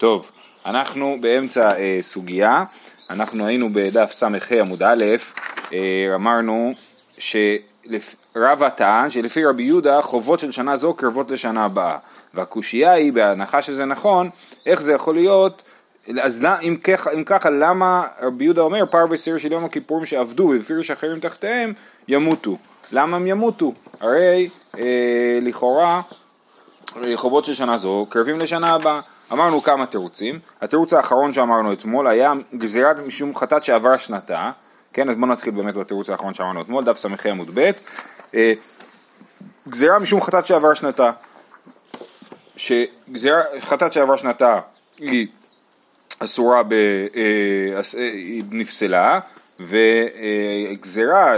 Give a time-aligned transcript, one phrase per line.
[0.00, 0.30] טוב,
[0.66, 2.64] אנחנו באמצע אה, סוגיה,
[3.10, 4.28] אנחנו היינו בדף ס"ה
[4.60, 5.04] עמוד א',
[5.72, 6.74] אה, אמרנו
[7.18, 11.96] שרבא טען שלפי רבי יהודה חובות של שנה זו קרבות לשנה הבאה,
[12.34, 14.30] והקושייה היא, בהנחה שזה נכון,
[14.66, 15.62] איך זה יכול להיות
[16.22, 20.52] אז אם, כך, אם ככה, למה רבי יהודה אומר פר וסיר של יום הכיפורים שעבדו
[20.54, 21.72] והפריש אחרים תחתיהם
[22.08, 22.56] ימותו?
[22.92, 23.72] למה הם ימותו?
[24.00, 24.48] הרי
[24.78, 26.00] אה, לכאורה
[27.14, 29.00] חובות של שנה זו קרבים לשנה הבאה.
[29.32, 34.50] אמרנו כמה תירוצים, התירוץ האחרון שאמרנו אתמול היה גזירת משום חטאת שעבר שנתה,
[34.92, 37.70] כן, אז בואו נתחיל באמת בתירוץ האחרון שאמרנו אתמול, דף ס"ח עמוד ב',
[38.34, 38.52] אה,
[39.68, 41.10] גזירה משום חטאת שעבר שנתה,
[42.56, 44.60] שגזירה, חטאת שעבר שנתה
[44.98, 45.26] היא
[46.18, 49.20] אסורה, ב, אה, היא נפסלה,
[49.60, 51.34] וגזירה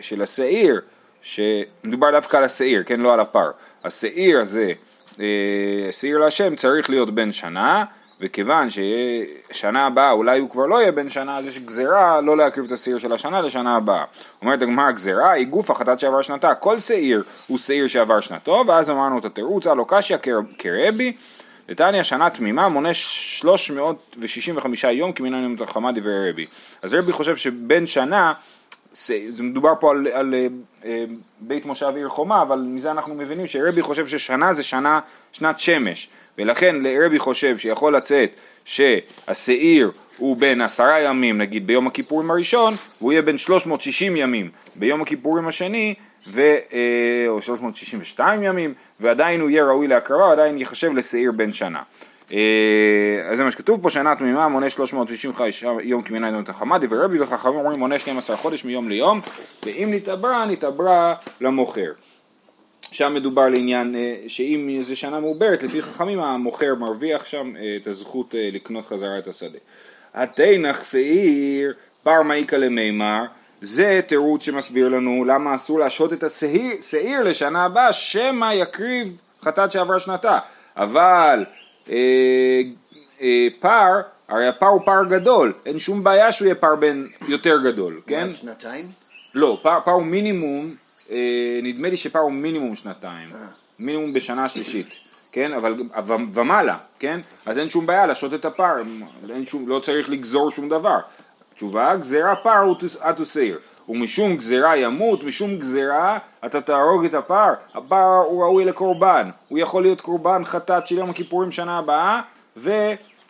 [0.00, 0.80] של השעיר,
[1.22, 3.50] שמדובר דווקא על השעיר, כן, לא על הפר,
[3.84, 4.87] השעיר הזה אה,
[5.90, 7.84] שעיר להשם צריך להיות בן שנה,
[8.20, 12.66] וכיוון ששנה הבאה אולי הוא כבר לא יהיה בן שנה, אז יש גזירה לא להקריב
[12.66, 14.04] את השעיר של השנה לשנה הבאה.
[14.42, 18.90] אומרת הגמרא גזירה היא גוף החטאת שעבר שנתה, כל שעיר הוא שעיר שעבר שנתו, ואז
[18.90, 20.16] אמרנו את התירוץ, הלא קשיא
[20.58, 21.12] כרבי,
[21.68, 26.46] נתניה שנה תמימה מונה 365 יום כמינן יום תחמה דברי רבי.
[26.82, 28.32] אז רבי חושב שבן שנה
[28.92, 30.34] זה מדובר פה על, על
[30.82, 30.86] uh,
[31.40, 35.00] בית מושב עיר חומה, אבל מזה אנחנו מבינים שרבי חושב ששנה זה שנה,
[35.32, 36.08] שנת שמש,
[36.38, 38.30] ולכן רבי חושב שיכול לצאת
[38.64, 45.02] שהשעיר הוא בין עשרה ימים נגיד ביום הכיפורים הראשון, והוא יהיה בין 360 ימים ביום
[45.02, 45.94] הכיפורים השני,
[46.26, 46.72] ו, uh,
[47.28, 51.82] או 362 ימים, ועדיין הוא יהיה ראוי להקרבה, ועדיין ייחשב לשעיר בן שנה.
[52.30, 57.20] אז זה מה שכתוב פה, שנה תמימה מונה 365 יום כמינה יום תחמה, דברי רבי
[57.20, 59.20] וחכמים אומרים מונה 12 חודש מיום ליום,
[59.66, 61.92] ואם נתעברה, נתעברה למוכר.
[62.92, 63.94] שם מדובר לעניין
[64.26, 69.58] שאם זו שנה מעוברת, לפי חכמים המוכר מרוויח שם את הזכות לקנות חזרה את השדה.
[70.14, 73.24] התנח שעיר פר מעיקה למימר,
[73.60, 79.98] זה תירוץ שמסביר לנו למה אסור להשהות את השעיר לשנה הבאה, שמא יקריב חטאת שעבר
[79.98, 80.38] שנתה.
[80.76, 81.44] אבל
[81.90, 82.60] אה,
[83.20, 87.56] אה, פר, הרי הפר הוא פר גדול, אין שום בעיה שהוא יהיה פר בן יותר
[87.64, 88.34] גדול, כן?
[88.34, 88.90] שנתיים?
[89.34, 90.74] לא, פר, פר הוא מינימום,
[91.10, 91.16] אה,
[91.62, 93.28] נדמה לי שפר הוא מינימום שנתיים,
[93.78, 94.86] מינימום בשנה שלישית,
[95.32, 95.52] כן?
[95.52, 95.74] אבל
[96.32, 97.20] ומעלה, כן?
[97.46, 98.76] אז אין שום בעיה להשעות את הפר,
[99.30, 100.98] אין שום, לא צריך לגזור שום דבר.
[101.54, 102.76] תשובה, גזירה פר הוא
[103.10, 103.58] אטוסיר.
[103.88, 109.82] ומשום גזירה ימות, משום גזירה אתה תהרוג את הפר, הפר הוא ראוי לקורבן, הוא יכול
[109.82, 112.20] להיות קורבן חטאת של יום הכיפורים שנה הבאה,
[112.56, 112.82] ואתה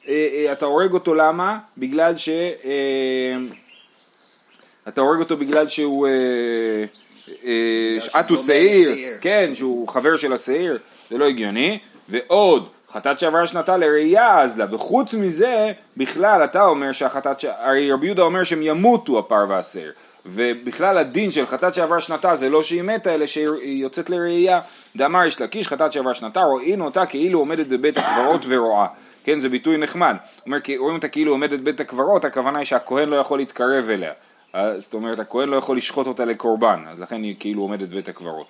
[0.09, 1.59] אה, אה, הורג אותו למה?
[1.79, 2.29] בגלל ש...
[2.29, 3.37] אה,
[4.89, 6.09] אתה הורג אותו בגלל שהוא
[8.21, 10.79] אטו שעיר, כן, שהוא חבר של השעיר,
[11.11, 16.93] זה לא הגיוני, ועוד חטאת שעבר שנתה לראייה אז לה, וחוץ מזה בכלל אתה אומר
[16.93, 19.93] שהחטאת, הרי רבי יהודה אומר שהם ימותו הפר והשעיר
[20.27, 24.61] ובכלל הדין של חטאת שעבר שנתה זה לא שהיא מתה אלא שהיא יוצאת לראייה.
[24.97, 28.87] דאמר יש לקיש חטאת שעבר שנתה רואים אותה כאילו עומדת בבית הקברות ורואה.
[29.25, 30.17] כן זה ביטוי נחמד.
[30.47, 34.13] אומר רואים אותה כאילו עומדת בבית הקברות הכוונה היא שהכהן לא יכול להתקרב אליה.
[34.79, 38.47] זאת אומרת הכהן לא יכול לשחוט אותה לקורבן אז לכן היא כאילו עומדת בבית הקברות.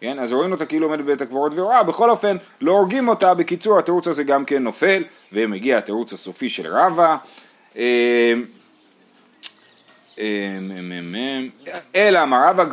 [0.00, 0.18] כן?
[0.18, 4.08] אז רואים אותה כאילו עומדת בבית הקברות ורואה, בכל אופן לא הורגים אותה, בקיצור התירוץ
[4.08, 7.16] הזה גם כן נופל, ומגיע התירוץ הסופי של רבא.
[11.94, 12.64] אלא אמר רבא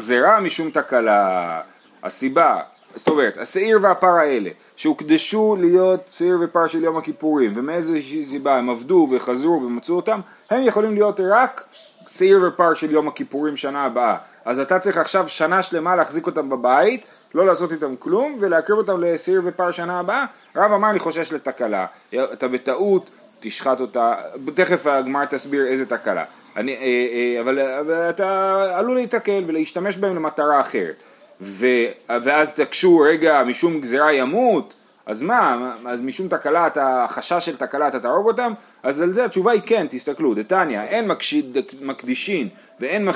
[0.41, 1.61] משום תקלה.
[2.03, 2.59] הסיבה,
[2.95, 8.69] זאת אומרת, השעיר והפר האלה, שהוקדשו להיות שעיר ופר של יום הכיפורים, ומאיזושהי סיבה הם
[8.69, 11.63] עבדו וחזרו ומצאו אותם, הם יכולים להיות רק
[12.07, 14.15] שעיר ופר של יום הכיפורים שנה הבאה.
[14.45, 19.03] אז אתה צריך עכשיו שנה שלמה להחזיק אותם בבית, לא לעשות איתם כלום, ולהקריב אותם
[19.03, 20.25] לשעיר ופר שנה הבאה.
[20.55, 24.15] רב אמר אני חושש לתקלה, אתה בטעות תשחט אותה,
[24.55, 26.23] תכף הגמר תסביר איזה תקלה.
[26.59, 30.95] אני, אה, אה, אבל, אבל אתה עלול להיתקל ולהשתמש בהם למטרה אחרת.
[31.41, 31.65] ו,
[32.09, 34.73] ואז תקשו, רגע, משום גזירה ימות,
[35.05, 38.53] אז מה, אז משום תקלה, אתה, חשש של תקלה אתה תהרוג אותם?
[38.83, 43.07] אז על זה התשובה היא כן, תסתכלו, דתניא, אין מקשיד, מקדישין ואין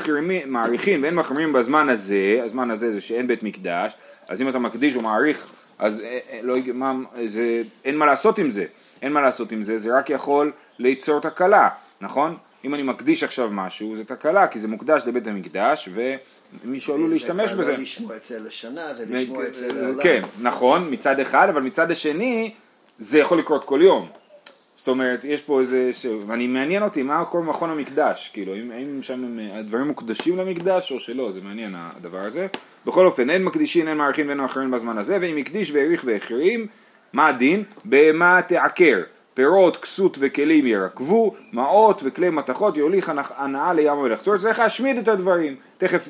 [0.46, 3.94] מעריכין ואין מחרימים בזמן הזה, הזמן הזה זה שאין בית מקדש,
[4.30, 5.48] אז אם אתה מקדיש ומעריך,
[5.80, 6.94] אז אה, לא, מה,
[7.26, 8.66] זה, אין מה לעשות עם זה,
[9.02, 11.70] אין מה לעשות עם זה, זה רק יכול ליצור תקלה,
[12.02, 12.36] נכון?
[12.64, 15.90] אם אני מקדיש עכשיו משהו, זה תקלה, כי זה מוקדש לבית המקדש,
[16.64, 17.64] ומישהו עלול להשתמש בזה.
[17.64, 20.04] זה כבר לא לשמוע את זה לשנה, זה לשמוע את זה לעולם.
[20.04, 22.54] כן, נכון, מצד אחד, אבל מצד השני,
[23.00, 24.10] זה יכול לקרות כל יום.
[24.76, 26.06] זאת אומרת, יש פה איזה, ש...
[26.28, 31.00] ואני מעניין אותי מה כל מכון המקדש, כאילו, אם, אם שם הדברים מוקדשים למקדש או
[31.00, 32.48] שלא, זה מעניין הדבר הזה.
[32.86, 36.68] בכל אופן, אין מקדישים, אין מעריכים ואין מאחרים בזמן הזה, ואם הקדיש והעריך והחרים,
[37.14, 37.64] מה הדין?
[37.86, 39.02] בהמה תעקר.
[39.34, 44.20] פירות, כסות וכלים ירקבו, מעות וכלי מתכות יוליך הנאה לים המלך.
[44.20, 45.56] זאת אומרת צריך להשמיד את הדברים.
[45.78, 46.10] תכף,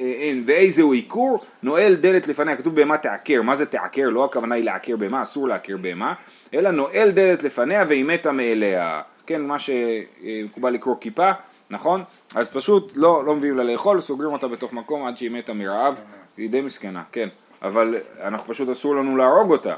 [0.00, 1.44] אה, אין, ואיזהו עיקור?
[1.62, 4.08] נועל דלת לפניה, כתוב בהמה תעקר, מה זה תעקר?
[4.08, 6.14] לא הכוונה היא לעקר בהמה, אסור לעקר בהמה,
[6.54, 9.00] אלא נועל דלת לפניה והיא מתה מאליה.
[9.26, 11.30] כן, מה שמקובל לקרוא כיפה,
[11.70, 12.04] נכון?
[12.34, 15.94] אז פשוט לא, לא מביאים לה לאכול, סוגרים אותה בתוך מקום עד שהיא מתה מרעב,
[16.36, 17.28] היא די מסכנה, כן.
[17.62, 19.74] אבל אנחנו פשוט אסור לנו להרוג אותה.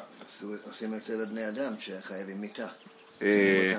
[0.67, 2.67] עושים את זה לבני אדם שחייבים מיתה.
[3.23, 3.75] אה,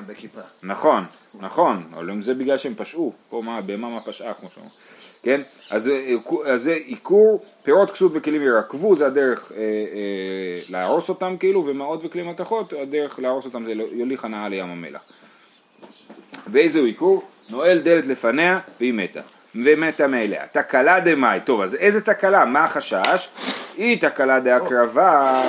[0.64, 1.04] נכון,
[1.40, 4.74] נכון, אבל אם זה בגלל שהם פשעו, פה מה, בהמה מה פשעה כמו שאומרים,
[5.24, 5.42] כן?
[5.70, 5.92] אז
[6.56, 12.24] זה עיקור, פירות כסות וכלים ירקבו, זה הדרך אה, אה, להרוס אותם כאילו, ומעות וכלי
[12.24, 15.02] מתכות, הדרך להרוס אותם זה יוליך הנאה לים המלח.
[16.48, 17.24] ואיזהו עיקור?
[17.50, 19.22] נועל דלת לפניה והיא מתה,
[19.56, 20.48] ומתה מאליה.
[20.52, 22.46] תקלה דמאי, טוב אז איזה תקלה?
[22.46, 23.30] מה החשש?
[23.78, 25.42] היא תקלה דהקרבה,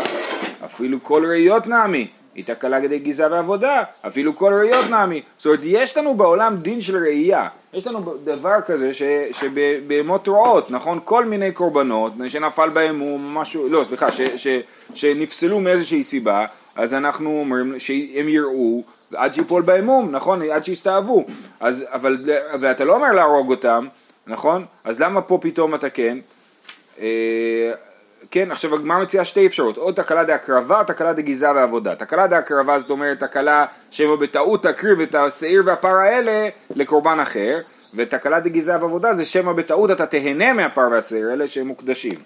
[0.64, 2.08] אפילו כל ראיות נעמי.
[2.34, 5.22] היא תקלה כדי גזע ועבודה, אפילו כל ראיות נעמי.
[5.38, 7.48] זאת אומרת, יש לנו בעולם דין של ראייה.
[7.74, 11.00] יש לנו דבר כזה ש, שבהמות רועות, נכון?
[11.04, 14.48] כל מיני קורבנות שנפל בהם הוא משהו, לא, סליחה, ש, ש,
[14.94, 18.82] שנפסלו מאיזושהי סיבה, אז אנחנו אומרים שהם יראו
[19.14, 20.42] עד שיפול בהם מום, נכון?
[20.42, 21.24] עד שיסתאבו.
[21.60, 22.16] אז, אבל,
[22.60, 23.86] ואתה לא אומר להרוג אותם,
[24.26, 24.64] נכון?
[24.84, 26.18] אז למה פה פתאום אתה כן?
[28.30, 31.94] כן, עכשיו הגמרא מציעה שתי אפשרויות, או תקלה דהקרבה תקלה דגזעה ועבודה.
[31.94, 37.60] תקלה דהקרבה זאת אומרת תקלה שבו בטעות תקריב את השעיר והפר האלה לקורבן אחר,
[37.94, 42.18] ותקלה דגזעה ועבודה זה שמא בטעות אתה תהנה מהפר והשעיר האלה שהם מוקדשים.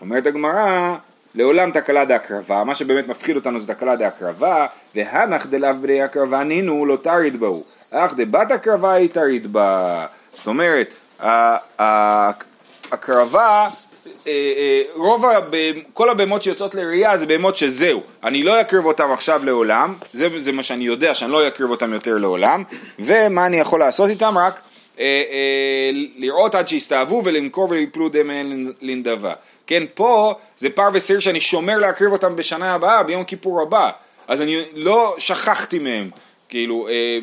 [0.00, 0.96] אומרת הגמרא,
[1.34, 6.86] לעולם תקלה דהקרבה, מה שבאמת מפחיד אותנו זה תקלה דהקרבה, והנח דלאו בדי הקרבה נינו
[6.86, 10.06] לא תריד בהו, אך דבת הקרבה היא תריד בה.
[10.34, 10.94] זאת אומרת,
[12.90, 13.68] הקרבה
[14.94, 15.24] רוב,
[15.92, 20.52] כל הבהמות שיוצאות לראייה זה בהמות שזהו, אני לא אקריב אותם עכשיו לעולם, זה, זה
[20.52, 22.64] מה שאני יודע, שאני לא אקריב אותם יותר לעולם,
[22.98, 24.34] ומה אני יכול לעשות איתם?
[24.38, 24.60] רק
[24.98, 28.42] אה, אה, לראות עד שיסתאבו ולמכור וליפלו דמי
[28.80, 29.32] לנדבה.
[29.66, 33.90] כן, פה זה פר וסיר שאני שומר להקריב אותם בשנה הבאה, ביום כיפור הבא,
[34.28, 36.10] אז אני לא שכחתי מהם,
[36.48, 37.18] כאילו, אה,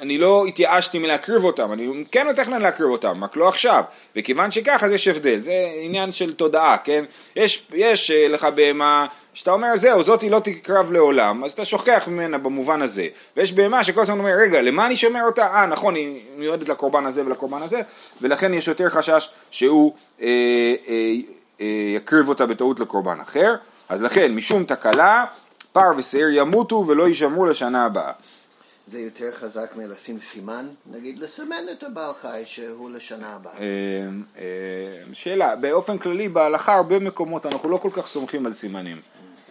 [0.00, 3.82] אני לא התייאשתי מלהקריב אותם, אני כן מתכנן להקריב אותם, רק לא עכשיו,
[4.16, 7.04] וכיוון שכך אז יש הבדל, זה עניין של תודעה, כן?
[7.36, 12.04] יש, יש אה, לך בהמה שאתה אומר זהו, זאתי לא תקרב לעולם, אז אתה שוכח
[12.08, 13.06] ממנה במובן הזה,
[13.36, 15.46] ויש בהמה שכל הזמן אומר רגע, למה אני שומר אותה?
[15.46, 17.80] אה נכון, היא מיועדת לקורבן הזה ולקורבן הזה,
[18.22, 20.26] ולכן יש יותר חשש שהוא אה,
[20.88, 21.14] אה,
[21.60, 21.66] אה,
[21.96, 23.54] יקריב אותה בטעות לקורבן אחר,
[23.88, 25.24] אז לכן משום תקלה
[25.72, 28.12] פר ושעיר ימותו ולא יישמרו לשנה הבאה.
[28.86, 33.52] זה יותר חזק מלשים סימן, נגיד לסמן את הבעל חי שהוא לשנה הבאה.
[33.52, 33.62] אה,
[34.38, 34.44] אה,
[35.12, 39.00] שאלה, באופן כללי בהלכה הרבה מקומות אנחנו לא כל כך סומכים על סימנים.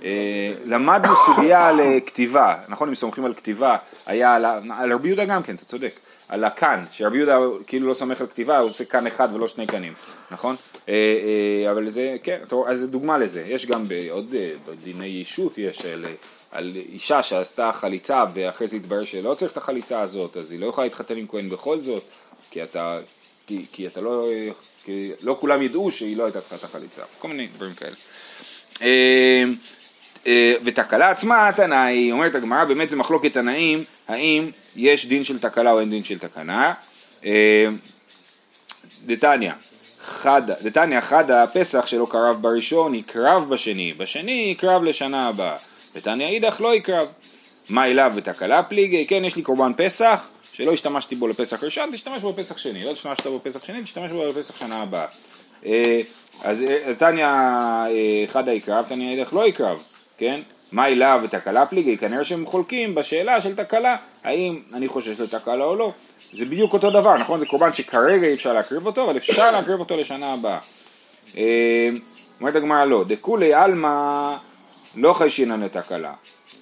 [0.04, 4.36] אה, למדנו סוגיה על כתיבה, נכון אם סומכים על כתיבה, היה
[4.80, 6.00] על רבי יהודה גם כן, אתה צודק,
[6.30, 7.38] על הכאן, שרבי יהודה
[7.68, 9.94] כאילו לא סומך על כתיבה, הוא עושה כאן אחד ולא שני כאנים,
[10.32, 10.56] נכון?
[11.72, 14.36] אבל זה, כן, אז זה דוגמה לזה, יש גם בעוד
[14.84, 15.86] דיני אישות, יש
[16.54, 20.66] על אישה שעשתה חליצה ואחרי זה התברר שלא צריך את החליצה הזאת, אז היא לא
[20.66, 22.04] יכולה להתחתן עם כהן בכל זאת,
[22.52, 23.00] כי אתה,
[23.48, 24.28] כי, כי אתה לא,
[24.86, 27.96] כי לא כולם ידעו שהיא לא הייתה צריכה את החליצה, כל מיני דברים כאלה.
[28.82, 29.44] אה,
[30.28, 35.72] אה, ותקלה עצמה, תנאי, אומרת הגמרא, באמת זה מחלוקת תנאים, האם יש דין של תקלה
[35.72, 36.74] או אין דין של תקנה.
[37.26, 37.68] אה,
[39.06, 39.52] דתניא,
[40.02, 45.58] חדה, דתניא חדה, הפסח שלו קרב בראשון, יקרב בשני, בשני יקרב לשנה הבאה.
[45.96, 47.08] ותניא אידך לא יקרב.
[47.70, 49.08] מה אליו ותקלה פליגי?
[49.08, 52.84] כן, יש לי קורבן פסח, שלא השתמשתי בו לפסח ראשון, תשתמש בו לפסח שני.
[52.84, 55.06] לא השתמשת בו לפסח שני, תשתמש בו לפסח שנה הבאה.
[55.66, 56.02] אה,
[56.42, 59.78] אז אה, תניא אה, חדה יקרב, תניא אידך לא יקרב,
[60.18, 60.42] כן?
[60.72, 61.98] מה אליו ותקלה פליגי?
[61.98, 65.92] כנראה שהם חולקים בשאלה של תקלה, האם אני חושש לתקלה או לא.
[66.34, 67.40] זה בדיוק אותו דבר, נכון?
[67.40, 70.58] זה קורבן שכרגע אי אפשר להקריב אותו, אבל אפשר להקריב אותו לשנה הבאה.
[72.40, 74.36] אומרת הגמרא לא, דכולי עלמא
[74.96, 76.14] לא חיישינן את הכלה.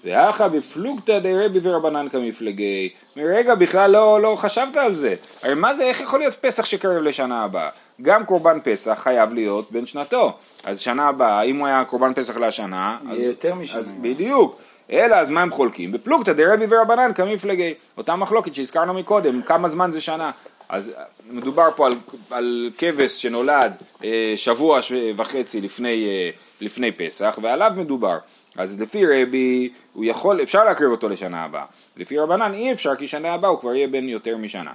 [0.05, 5.15] ואחא בפלוגתא דרבי ורבנן כמפלגי, מרגע בכלל לא, לא חשבת על זה.
[5.43, 7.69] הרי מה זה, איך יכול להיות פסח שקרב לשנה הבאה?
[8.01, 10.33] גם קורבן פסח חייב להיות בן שנתו.
[10.63, 13.19] אז שנה הבאה, אם הוא היה קורבן פסח לשנה, אז...
[13.19, 13.79] יותר משנה.
[13.79, 14.61] אז בדיוק.
[14.91, 15.91] אלא אז מה הם חולקים?
[15.91, 17.73] בפלוגתא דרבי ורבנן כמפלגי.
[17.97, 20.31] אותה מחלוקת שהזכרנו מקודם, כמה זמן זה שנה.
[20.69, 20.93] אז
[21.31, 21.93] מדובר פה על,
[22.29, 23.73] על כבש שנולד
[24.03, 24.79] אה, שבוע
[25.15, 26.29] וחצי לפני, אה,
[26.61, 28.17] לפני פסח, ועליו מדובר.
[28.57, 31.65] אז לפי רבי, הוא יכול, אפשר להקריב אותו לשנה הבאה.
[31.97, 34.71] לפי רבנן אי אפשר, כי שנה הבאה הוא כבר יהיה בן יותר משנה.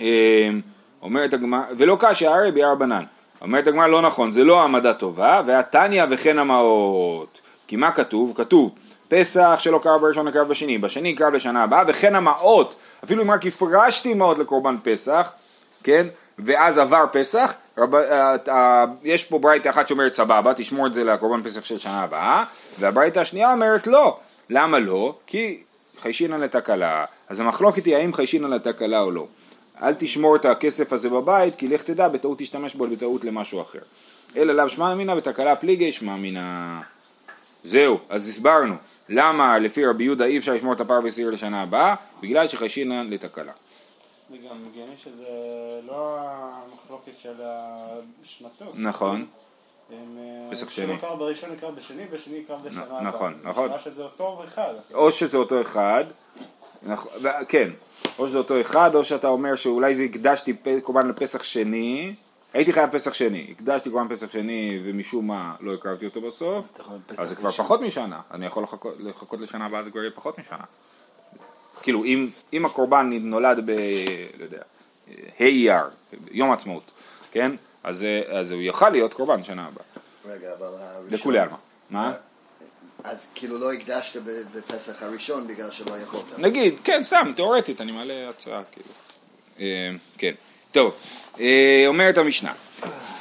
[0.00, 0.50] אה,
[1.02, 3.04] אומרת הגמרא, ולא קשיא הרבי הרבנן.
[3.40, 7.38] אומרת הגמרא לא נכון, זה לא העמדה טובה, והתניא וכן המעות.
[7.66, 8.32] כי מה כתוב?
[8.36, 8.74] כתוב
[9.08, 13.46] פסח שלא קרב בראשון הקרב בשני, בשני יקרב לשנה הבאה, וכן המעות, אפילו אם רק
[13.46, 15.32] הפרשתי מעות לקורבן פסח,
[15.82, 16.06] כן,
[16.38, 21.04] ואז עבר פסח, רב, אה, אה, יש פה ברייתא אחת שאומרת סבבה, תשמור את זה
[21.04, 22.44] לקורבן פסח של שנה הבאה,
[22.80, 24.18] והברייתא השנייה אומרת לא,
[24.50, 25.18] למה לא?
[25.26, 25.58] כי
[26.00, 29.26] חיישינא לתקלה, אז המחלוקת היא האם חיישינא לתקלה או לא.
[29.82, 33.78] אל תשמור את הכסף הזה בבית, כי לך תדע, בטעות תשתמש בו בטעות למשהו אחר.
[34.36, 36.40] אלא לאו שמע אמינא ותקלה פליגי שמע אמינא.
[37.64, 38.74] זהו, אז הסברנו.
[39.08, 41.94] למה לפי רבי יהודה אי אפשר לשמור את הפר וסיר לשנה הבאה?
[42.22, 43.52] בגלל שחיישינא לתקלה.
[44.30, 45.28] זה גם הגיוני שזה
[45.86, 47.42] לא המחלוקת של
[48.24, 48.74] השנתות.
[48.74, 49.26] נכון.
[49.90, 50.18] הם,
[50.50, 50.98] אה, שלא שני.
[50.98, 53.00] קרב בראשון יקרב בשני, בשני יקרב בשנה.
[53.00, 53.68] נכון, נכון.
[53.68, 54.74] בשעה שזה אותו אחד.
[54.94, 56.04] או שזה אותו אחד,
[57.48, 57.70] כן,
[58.18, 62.14] או שזה אותו אחד, או שאתה אומר שאולי זה הקדשתי קורבן לפסח שני,
[62.54, 66.80] הייתי חייב פסח שני, הקדשתי קורבן פסח שני ומשום מה לא הקרבתי אותו בסוף,
[67.18, 67.64] אז זה כבר ראשון.
[67.64, 70.64] פחות משנה, אני יכול לחכות, לחכות לשנה הבאה זה כבר יהיה פחות משנה.
[71.82, 73.70] כאילו אם, אם הקורבן נולד ב...
[74.38, 74.62] לא יודע,
[75.40, 75.84] ה' אייר,
[76.30, 76.90] יום העצמאות,
[77.32, 77.52] כן?
[77.84, 79.84] אז, אז הוא יוכל להיות קורבן שנה הבאה,
[80.28, 81.06] רגע, אבל הראשון...
[81.10, 81.56] לכולי עלמא.
[81.90, 82.12] מה?
[83.04, 84.20] אז כאילו לא הקדשת
[84.54, 86.38] בפסח הראשון בגלל שלא יכולת.
[86.38, 88.88] נגיד, כן, סתם, תיאורטית, אני מעלה הצעה, כאילו.
[89.60, 90.32] אה, כן.
[90.72, 90.94] טוב,
[91.40, 92.52] אה, אומרת המשנה,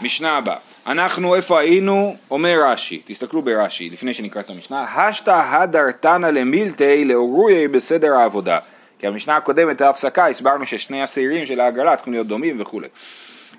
[0.01, 5.91] משנה הבאה, אנחנו איפה היינו, אומר רש"י, תסתכלו ברש"י, לפני שנקרא את המשנה, השתא הדר
[5.99, 8.57] תנא למילתי לאורוי בסדר העבודה.
[8.99, 12.87] כי המשנה הקודמת, ההפסקה, הסברנו ששני השעירים של העגלה צריכים להיות דומים וכולי.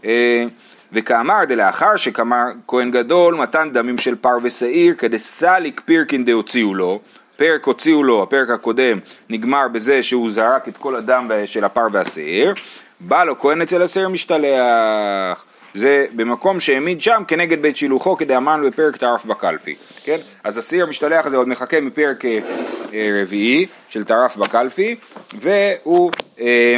[0.04, 0.45] אה,
[0.92, 7.00] וכאמר דלאחר שכמר כהן גדול מתן דמים של פר ושעיר כדסליק פירקין דהוציאו לו.
[7.37, 8.99] פרק הוציאו לו, הפרק הקודם
[9.30, 12.54] נגמר בזה שהוא זרק את כל הדם של הפר והשעיר.
[13.00, 15.46] בא לו כהן אצל השעיר משתלח
[15.76, 20.16] זה במקום שהעמיד שם כנגד בית שילוחו כדאמן בפרק טרף בקלפי כן?
[20.45, 22.38] אז השעיר המשתלח הזה עוד מחכה מפרק אה,
[22.95, 24.97] אה, רביעי של טרף בקלפי
[25.35, 26.76] והוא אה,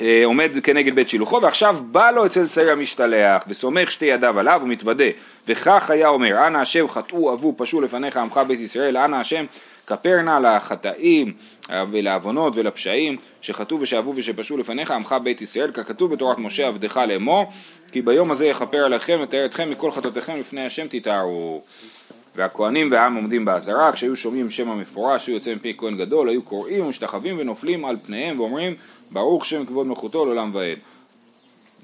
[0.00, 4.60] אה, עומד כנגד בית שילוחו ועכשיו בא לו אצל שעיר המשתלח וסומך שתי ידיו עליו
[4.64, 5.04] ומתוודה
[5.48, 9.44] וכך היה אומר אנא השם חטאו עבו פשעו לפניך עמך בית ישראל אנא השם
[9.86, 11.32] כפר נא לחטאים
[11.70, 17.52] אה, ולעוונות ולפשעים שחטאו ושאבו ושפשעו לפניך עמך בית ישראל ככתוב בתורת משה עבדך לאמור
[17.92, 21.62] כי ביום הזה יכפר עליכם ותאר אתכם מכל חטאותיכם לפני השם תתארו
[22.36, 26.86] והכהנים והעם עומדים באזהרה, כשהיו שומעים שם המפורש, שהוא יוצא מפי כהן גדול, היו קוראים
[26.86, 28.74] ומשתחווים ונופלים על פניהם ואומרים,
[29.10, 30.78] ברוך שם כבוד מלכותו לעולם ועד.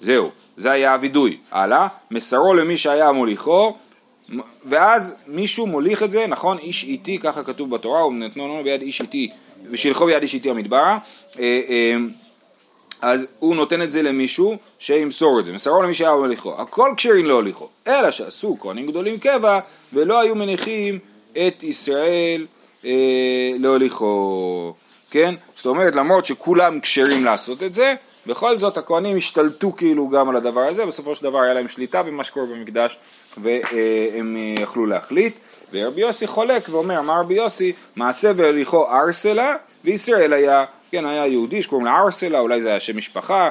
[0.01, 1.39] זהו, זה היה הווידוי.
[1.51, 3.77] הלאה, מסרו למי שהיה מוליכו,
[4.65, 9.01] ואז מישהו מוליך את זה, נכון, איש איתי, ככה כתוב בתורה, ונתנו לנו ביד איש
[9.01, 9.31] איתי,
[9.71, 10.99] ושילחו ביד איש איתי המדברה.
[11.39, 11.97] אה, אה,
[13.03, 17.27] אז הוא נותן את זה למישהו שימסור את זה, מסרו למי שהיה מוליכו, הכל כשרים
[17.27, 19.61] להוליכו, אלא שעשו כהנים גדולים קבע
[19.93, 20.99] ולא היו מניחים
[21.33, 22.47] את ישראל
[22.85, 22.91] אה,
[23.59, 24.75] להוליכו,
[25.11, 25.35] כן?
[25.57, 27.95] זאת אומרת למרות שכולם כשרים לעשות את זה,
[28.31, 32.03] בכל זאת הכהנים השתלטו כאילו גם על הדבר הזה, בסופו של דבר היה להם שליטה
[32.03, 32.99] במה שקורה במקדש
[33.39, 35.35] והם אה, יכלו להחליט,
[35.73, 41.63] ורבי יוסי חולק ואומר, אמר רבי יוסי, מעשה והוליכו ארסלה וישראל היה כן, היה יהודי
[41.63, 43.51] שקוראים לה ארסלה, אולי זה היה שם משפחה.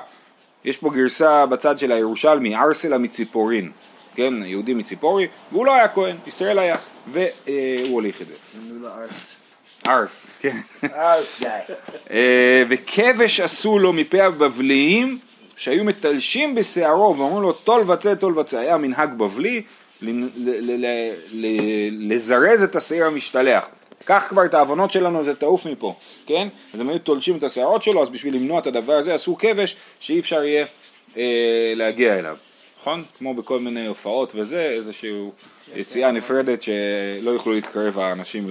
[0.66, 3.72] יש פה גרסה בצד של הירושלמי, ארסלה מציפורין,
[4.16, 6.76] כן, יהודי מציפורי, והוא לא היה כהן, ישראל היה,
[7.12, 7.24] והוא
[7.90, 8.34] הוליך את זה.
[9.88, 10.58] ארס, כן.
[10.84, 11.50] ארץ גיא.
[12.12, 15.18] אה, וכבש עשו לו מפי הבבליים
[15.56, 19.62] שהיו מתלשים בשערו ואומרים לו תול וצא תול וצא היה מנהג בבלי
[21.92, 23.66] לזרז את השעיר המשתלח
[24.06, 25.96] קח כבר את העוונות שלנו ותעוף מפה,
[26.26, 26.48] כן?
[26.74, 29.76] אז הם היו תולשים את השערות שלו, אז בשביל למנוע את הדבר הזה עשו כבש
[30.00, 30.66] שאי אפשר יהיה
[31.18, 32.38] אה, להגיע אליו,
[32.82, 33.04] נכון?
[33.18, 35.30] כמו בכל מיני הופעות וזה, איזושהי
[35.76, 38.50] יציאה נפרדת שלא יוכלו להתקרב האנשים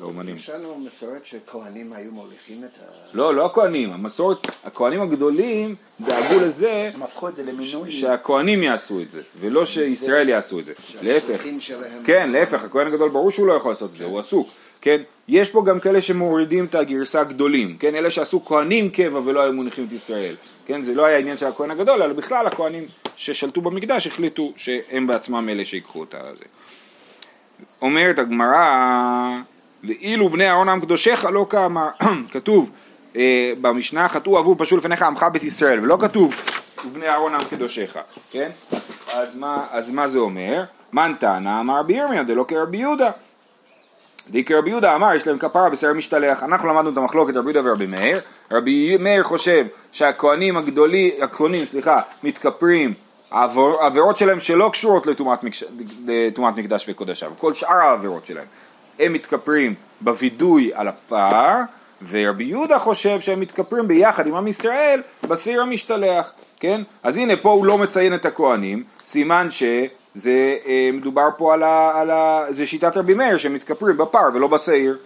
[0.00, 0.36] לאומנים.
[0.36, 3.16] יש לנו מסורת שכהנים היו מוליכים את ה...
[3.16, 7.90] לא, לא הכהנים, המסורת, הכהנים הגדולים דאגו לזה הם הפכו את זה למינוי.
[7.92, 10.72] שהכהנים יעשו את זה, ולא שישראל יעשו את זה.
[11.02, 11.42] להפך.
[12.04, 14.48] כן, להפך, הכהן הגדול ברור שהוא לא יכול לעשות את זה, הוא עסוק,
[14.80, 15.02] כן?
[15.28, 17.94] יש פה גם כאלה שמורידים את הגרסה הגדולים, כן?
[17.94, 20.34] אלה שעשו כהנים קבע ולא היו מוניחים את ישראל,
[20.66, 20.82] כן?
[20.82, 22.86] זה לא היה עניין של הכהן הגדול, אלא בכלל הכהנים
[23.20, 26.44] ששלטו במקדש החליטו שהם בעצמם אלה שיקחו את הזה.
[27.82, 29.38] אומרת הגמרא,
[29.84, 31.88] ואילו בני אהרון עם קדושך לא כאמר,
[32.32, 32.70] כתוב
[33.16, 36.34] אה, במשנה חטאו אהבו פשעו לפניך עמך בית ישראל, ולא כתוב
[36.86, 37.96] ובני אהרון עם קדושך,
[38.30, 38.50] כן?
[39.12, 40.64] אז מה, אז מה זה אומר?
[41.20, 43.10] טענה אמר רבי ירמיה דלא כרבי יהודה.
[44.30, 47.70] די כרבי יהודה אמר יש להם כפרה בשר משתלח, אנחנו למדנו את המחלוקת רבי יהודה
[47.70, 48.18] ורבי מאיר,
[48.50, 52.94] רבי מאיר חושב שהכהנים הגדולים, הכהנים סליחה, מתכפרים
[53.30, 58.46] העבירות שלהם שלא קשורות לטומאת מקדש וקודשיו, כל שאר העבירות שלהם,
[58.98, 61.54] הם מתכפרים בווידוי על הפר,
[62.08, 66.82] ורבי יהודה חושב שהם מתכפרים ביחד עם עם ישראל בשעיר המשתלח, כן?
[67.02, 71.92] אז הנה פה הוא לא מציין את הכהנים, סימן שזה אה, מדובר פה על ה...
[71.94, 74.98] על ה זה שיטת רבי מאיר שהם מתכפרים בפר ולא בשעיר.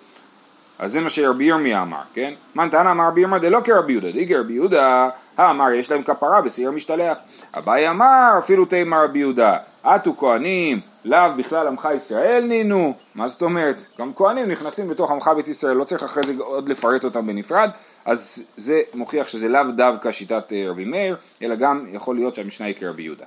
[0.78, 2.34] אז זה מה שרבי ירמיה אמר, כן?
[2.54, 6.40] מן תנא אמר רבי ירמיה דלא כרבי יהודה, די כרבי יהודה, האמר יש להם כפרה
[6.40, 7.18] בשעיר משתלח.
[7.58, 13.42] אביי אמר אפילו תימא רבי יהודה, עטו כהנים, לאו בכלל עמך ישראל נינו, מה זאת
[13.42, 13.76] אומרת?
[13.98, 17.70] גם כהנים נכנסים בתוך עמך בית ישראל, לא צריך אחרי זה עוד לפרט אותם בנפרד,
[18.04, 22.66] אז זה מוכיח שזה לאו דווקא שיטת אה, רבי מאיר, אלא גם יכול להיות שהמשנה
[22.66, 23.24] היא כרבי יהודה.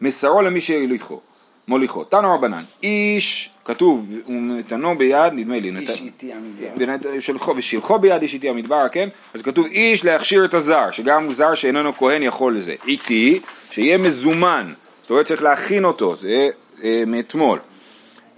[0.00, 1.20] מסרו למי שהוליכו,
[1.68, 7.10] מוליכו, תנו רבנן, איש, כתוב, ונתנו ביד, נדמה לי, איש איתי המדבר.
[7.56, 9.08] ושילחו ביד איש איתי המדבר, כן?
[9.34, 12.74] אז כתוב איש להכשיר את הזר, שגם זר שאיננו כהן יכול לזה.
[12.86, 13.40] איתי,
[13.70, 16.48] שיהיה מזומן, זאת אומרת צריך להכין אותו, זה
[16.84, 17.58] אה, מאתמול.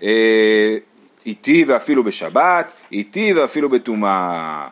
[0.03, 0.77] אה,
[1.27, 4.67] איתי ואפילו בשבת, איתי ואפילו בטומאה,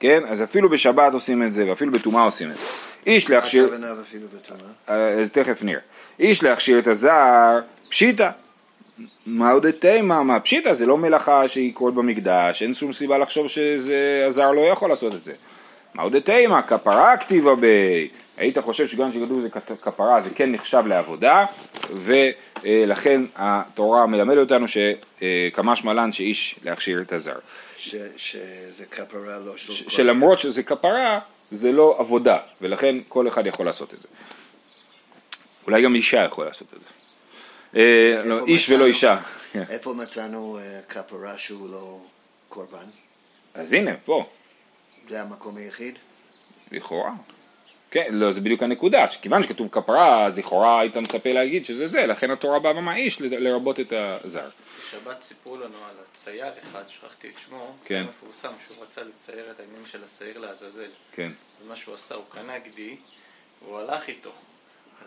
[0.00, 0.22] כן?
[0.28, 2.66] אז אפילו בשבת עושים את זה, ואפילו בטומאה עושים את זה.
[3.06, 3.68] איש להכשיר...
[4.34, 5.20] בטומאה.
[5.20, 5.80] אז תכף נראה.
[6.20, 8.30] איש להכשיר את הזר, פשיטא.
[9.26, 10.22] מה עוד תימא?
[10.22, 10.72] מה פשיטא?
[10.74, 15.24] זה לא מלאכה שהיא קורית במקדש, אין שום סיבה לחשוב שהזר לא יכול לעשות את
[15.24, 15.34] זה.
[15.94, 16.60] מה עוד תימא?
[16.62, 17.66] כפרה כתיבה ב...
[18.36, 19.48] היית חושב שגם שכתוב זה
[19.82, 21.44] כפרה זה כן נחשב לעבודה
[21.92, 27.34] ולכן התורה מלמדת אותנו שכמשמע לן שאיש להכשיר את הזר.
[27.78, 29.90] ש- שזה כפרה לא של...
[29.90, 31.18] שלמרות שזה כפרה
[31.52, 34.08] זה לא עבודה ולכן כל אחד יכול לעשות את זה.
[35.66, 36.97] אולי גם אישה יכול לעשות את זה.
[37.78, 38.70] אה, לא, איש?
[38.70, 39.20] ולא אישה.
[39.70, 42.00] איפה מצאנו אה, כפרה שהוא לא
[42.48, 42.86] קורבן?
[43.54, 44.26] אז הנה, פה,
[45.08, 45.98] זה המקום היחיד?
[46.72, 47.10] לכאורה.
[47.90, 52.06] כן, לא, זה בדיוק הנקודה, שכיוון שכתוב כפרה, אז לכאורה היית מצפה להגיד שזה זה,
[52.06, 52.72] לכן התורה באה
[53.20, 54.48] ל- לרבות את הזר.
[54.80, 58.04] בשבת סיפרו לנו על הצייר אחד, שכחתי את שמו, כן.
[58.04, 60.88] זה מפורסם, שהוא רצה לצייר את העניין של השעיר לעזאזל.
[61.12, 61.30] כן.
[61.60, 62.96] אז מה שהוא עשה, הוא קנה גדי,
[63.62, 64.32] והוא הלך איתו.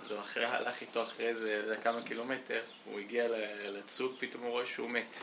[0.02, 4.52] אז הוא אחרי, הלך איתו אחרי איזה כמה קילומטר, הוא הגיע ל- לצוק, פתאום הוא
[4.52, 5.18] רואה שהוא מת.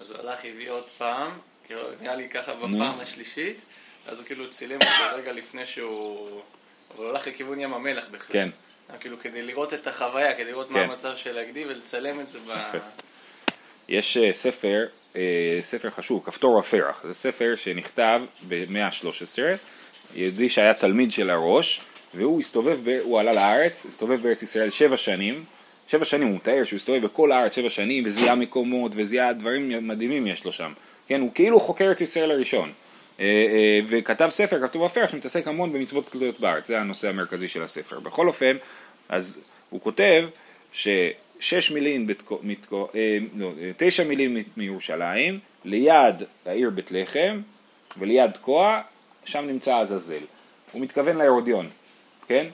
[0.00, 3.56] אז הוא הלך, הביא עוד פעם, כאילו, נראה לי ככה בפעם השלישית,
[4.06, 6.42] אז הוא כאילו צילם אותו רגע לפני שהוא...
[6.94, 8.32] אבל הוא הלך לכיוון ים המלח בכלל.
[8.32, 8.48] כן.
[9.00, 10.90] כאילו כדי לראות את החוויה, כדי לראות מה כן.
[10.90, 12.52] המצב של הגדי ולצלם את זה ב...
[13.88, 14.86] יש אה, ספר,
[15.16, 19.38] אה, ספר חשוב, כפתור הפרח, זה ספר שנכתב במאה ה-13,
[20.14, 21.80] יהודי שהיה תלמיד של הראש,
[22.16, 25.44] והוא הסתובב, ב, הוא עלה לארץ, הסתובב בארץ ישראל שבע שנים,
[25.88, 30.26] שבע שנים הוא מתאר שהוא הסתובב בכל הארץ שבע שנים וזיהה מקומות וזיהה דברים מדהימים
[30.26, 30.72] יש לו שם,
[31.08, 32.72] כן, הוא כאילו חוקר ארץ ישראל הראשון,
[33.20, 37.62] אה, אה, וכתב ספר, כתוב הפרח, שמתעסק המון במצוות תלויות בארץ, זה הנושא המרכזי של
[37.62, 38.00] הספר.
[38.00, 38.56] בכל אופן,
[39.08, 39.38] אז
[39.70, 40.26] הוא כותב
[40.72, 46.14] ששש מילים, בתקו, מתקו, אה, לא, תשע מילים מירושלים, ליד
[46.46, 47.40] העיר בית לחם
[47.98, 48.80] וליד תקוע,
[49.24, 50.24] שם נמצא עזאזל.
[50.72, 51.68] הוא מתכוון להרודיון,
[52.28, 52.46] כן?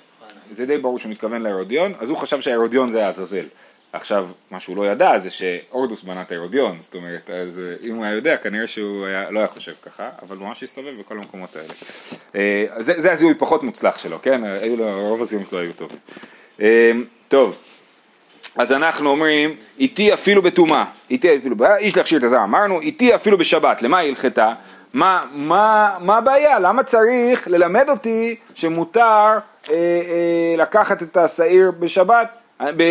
[0.50, 3.46] זה די ברור שהוא מתכוון להרודיון, אז הוא חשב שההרודיון זה העזאזל.
[3.92, 7.94] עכשיו, מה שהוא לא ידע זה שהורדוס בנה את ההרודיון, זאת אומרת, אז אה, אם
[7.94, 11.16] הוא היה יודע, כנראה שהוא היה, לא היה חושב ככה, אבל הוא ממש הסתובב בכל
[11.16, 11.68] המקומות האלה.
[12.34, 14.44] אה, זה, זה הזיהוי פחות מוצלח שלו, כן?
[14.44, 15.98] היו לו, רוב הזיהויים שלו היו טובים.
[16.60, 16.92] אה,
[17.28, 17.56] טוב,
[18.56, 23.38] אז אנחנו אומרים, איתי אפילו בטומאה, איתי אפילו, איש להכשיר את הזר, אמרנו, איתי אפילו
[23.38, 24.52] בשבת, למה היא הלכתה?
[24.92, 26.58] מה, מה, מה הבעיה?
[26.58, 29.38] למה צריך ללמד אותי שמותר אה, אה,
[30.56, 32.28] לקחת את השעיר בשבת?
[32.60, 32.82] אה, ב-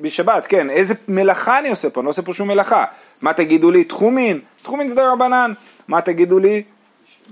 [0.00, 2.00] בשבת, כן, איזה מלאכה אני עושה פה?
[2.00, 2.84] אני לא עושה פה שום מלאכה.
[3.22, 3.84] מה תגידו לי?
[3.84, 5.52] תחומין, תחומין זה דרבנן.
[5.88, 6.62] מה תגידו לי?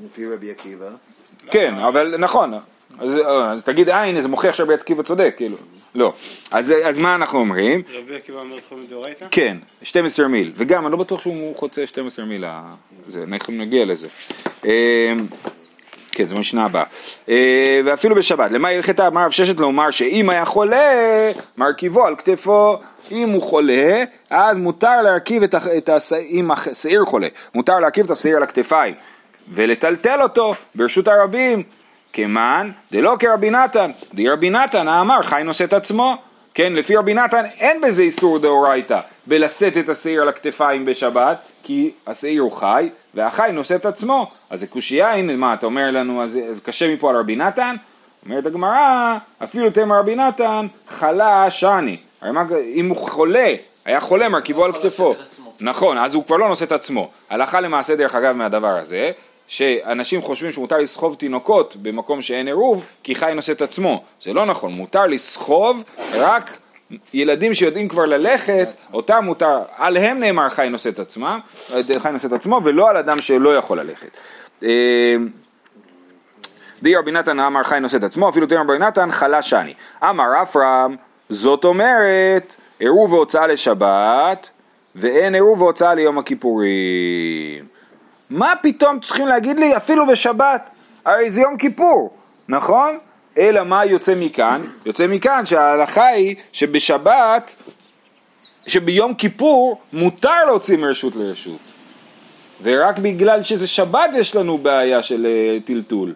[0.05, 0.88] לפי רבי עקיבא.
[1.50, 2.55] כן, אבל נכון,
[2.98, 3.12] אז,
[3.48, 5.57] אז תגיד אה הנה זה מוכיח שרבי עקיבא צודק, כאילו,
[5.94, 6.12] לא.
[6.53, 7.83] אז, אז מה אנחנו אומרים?
[7.94, 9.26] רבי עקיבא אומר תחום מדאורייתא?
[9.31, 12.44] כן, 12 מיל, וגם אני לא בטוח שהוא חוצה 12 מיל,
[13.07, 14.09] זה, אנחנו נגיע לזה.
[16.12, 16.84] כן, זו משנה הבאה.
[17.28, 19.06] אה, ואפילו בשבת, למה הלכתה?
[19.06, 22.78] אמר רב ששת לומר שאם היה חולה, מרכיבו על כתפו.
[23.10, 28.36] אם הוא חולה, אז מותר להרכיב את, את השעיר, השעיר חולה, מותר להרכיב את השעיר
[28.36, 28.94] על הכתפיים
[29.48, 31.62] ולטלטל אותו ברשות הרבים,
[32.12, 36.16] כמן דלא כרבי נתן, די רבי נתן האמר חי נושא את עצמו,
[36.62, 41.90] כן, לפי רבי נתן אין בזה איסור דאורייתא בלשאת את השעיר על הכתפיים בשבת, כי
[42.06, 46.22] השעיר הוא חי, והחי נושא את עצמו, אז זה קושייה, הנה מה, אתה אומר לנו,
[46.22, 47.76] אז, אז קשה מפה על רבי נתן?
[48.24, 51.48] אומרת הגמרא, אפילו תמר רבי נתן, חלה.
[52.20, 52.44] הרי מה,
[52.74, 55.14] אם הוא חולה, היה חולה מרכיבו על יכול כתפו.
[55.60, 57.10] נכון, אז הוא כבר לא נושא את עצמו.
[57.30, 59.10] הלכה למעשה דרך אגב מהדבר הזה,
[59.50, 64.02] שאנשים חושבים שמותר לסחוב תינוקות במקום שאין עירוב, כי חי נושא את עצמו.
[64.22, 65.82] זה לא נכון, מותר לסחוב
[66.12, 66.58] רק
[67.14, 71.40] ילדים שיודעים כבר ללכת, אותם מותר, עליהם נאמר חי נושא את עצמם,
[71.98, 74.08] חי נושא את עצמו, ולא על אדם שלא יכול ללכת.
[74.62, 75.16] אה,
[76.82, 79.74] די רבי נתן אמר חי נושא את עצמו, אפילו תראה רבי נתן חלה שני.
[80.02, 80.96] אמר רפרם,
[81.28, 84.48] זאת אומרת, עירוב והוצאה לשבת,
[84.94, 87.79] ואין עירוב והוצאה ליום הכיפורים.
[88.30, 90.70] מה פתאום צריכים להגיד לי אפילו בשבת?
[91.04, 92.16] הרי זה יום כיפור,
[92.48, 92.98] נכון?
[93.38, 94.62] אלא מה יוצא מכאן?
[94.86, 97.54] יוצא מכאן שההלכה היא שבשבת,
[98.66, 101.58] שביום כיפור מותר להוציא מרשות לרשות.
[102.62, 106.14] ורק בגלל שזה שבת יש לנו בעיה של uh, טלטול,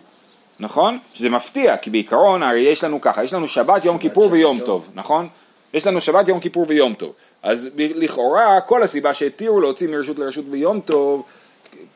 [0.60, 0.98] נכון?
[1.14, 4.90] שזה מפתיע, כי בעיקרון הרי יש לנו ככה, יש לנו שבת, יום כיפור ויום טוב,
[4.94, 5.28] נכון?
[5.74, 7.12] יש לנו שבת, יום כיפור ויום טוב.
[7.42, 11.22] אז לכאורה כל הסיבה שהתירו להוציא מרשות לרשות ביום טוב,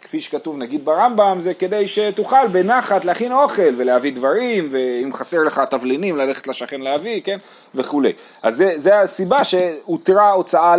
[0.02, 5.61] כפי שכתוב נגיד ברמב"ם, זה כדי שתוכל בנחת להכין אוכל ולהביא דברים, ואם חסר לך
[5.70, 7.38] תבלינים ללכת לשכן להביא, כן,
[7.74, 8.12] וכולי.
[8.42, 10.74] אז זה, זה הסיבה שהותרה הוצאה,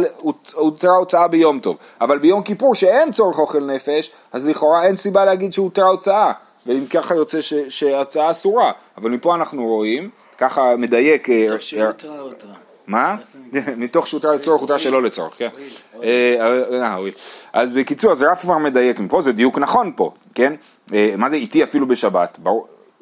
[0.54, 1.78] הותרה הוצאה ביום טוב.
[2.02, 6.32] אבל ביום כיפור שאין צורך אוכל נפש, אז לכאורה אין סיבה להגיד שהותרה הוצאה.
[6.66, 7.84] ואם ככה יוצא ש,
[8.18, 8.72] אסורה.
[8.98, 11.30] אבל מפה אנחנו רואים, ככה מדייק...
[11.30, 12.69] אה, שהותרה אותרה.
[12.90, 13.16] מה?
[13.78, 15.50] מתוך שהותר לצורך הותר שלא לצורך, כן?
[16.04, 16.36] אה,
[16.72, 17.14] אה, הואיל.
[17.54, 20.54] אז בקיצור, אז רף כבר מדייק מפה, זה דיוק נכון פה, כן?
[20.94, 22.40] אה, מה זה איתי אפילו בשבת?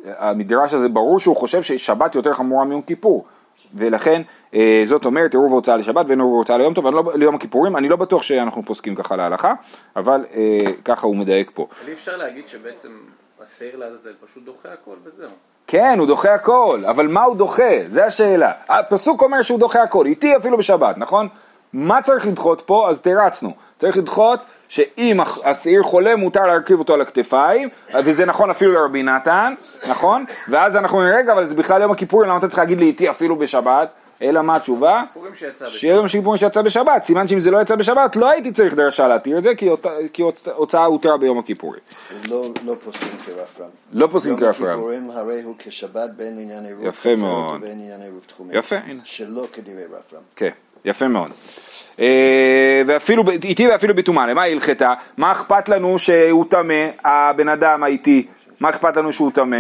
[0.06, 3.26] המדרש הזה ברור שהוא חושב ששבת יותר חמורה מיום כיפור.
[3.74, 4.22] ולכן
[4.54, 7.90] אה, זאת אומרת עירוב ההוצאה לשבת ואין עירוב ההוצאה ליום טוב, לא, ליום הכיפורים, אני
[7.90, 9.54] לא בטוח שאנחנו פוסקים ככה להלכה,
[9.96, 11.68] אבל אה, ככה הוא מדייק פה.
[11.80, 12.92] אבל אי אפשר להגיד שבעצם
[13.40, 15.30] השעיר לעזאזל פשוט דוחה הכל וזהו.
[15.68, 17.74] כן, הוא דוחה הכל, אבל מה הוא דוחה?
[17.92, 18.52] זה השאלה.
[18.70, 21.28] הפסוק אומר שהוא דוחה הכל, איתי אפילו בשבת, נכון?
[21.74, 22.90] מה צריך לדחות פה?
[22.90, 23.52] אז תרצנו.
[23.78, 29.54] צריך לדחות שאם השעיר חולה מותר להרכיב אותו על הכתפיים, וזה נכון אפילו לרבי נתן,
[29.90, 30.26] נכון?
[30.50, 33.10] ואז אנחנו נראה, רגע, אבל זה בכלל יום הכיפורים, למה אתה צריך להגיד לי איתי
[33.10, 33.90] אפילו בשבת?
[34.22, 35.04] אלא מה התשובה?
[35.08, 35.80] סיפורים שיצא בשבת.
[35.80, 39.08] שיהיה יום הכיפורים שיצא בשבת, סימן שאם זה לא יצא בשבת, לא הייתי צריך דרשה
[39.08, 41.82] להתיר את זה, כי הוצ- כי הוצ- הוצאה הותרה ביום הכיפורים.
[42.30, 43.68] לא, לא פוסקים כרפרם.
[43.94, 44.66] לא פוסקים כרפרם.
[44.66, 47.62] יום הכיפורים הרי הוא כשבת בין ענייני רוב יפה מאוד.
[48.52, 49.02] יפה, הנה.
[49.04, 50.22] שלא כדברי רפרם.
[50.36, 50.50] כן,
[50.86, 51.32] יפה מאוד.
[52.00, 52.06] אה,
[52.88, 54.94] ואפילו, איתי ואפילו בטומאה, למה היא הלכתה?
[55.18, 58.28] מה אכפת לנו שהוא טמא, הבן אדם האיתי,
[58.60, 59.58] מה אכפת לנו שהוא טמא?